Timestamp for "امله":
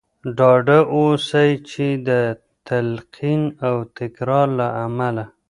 4.85-5.25